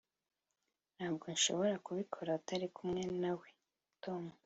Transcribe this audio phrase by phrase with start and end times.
[0.95, 3.47] ntabwo nshobora kubikora utari kumwe nawe,
[4.03, 4.23] tom.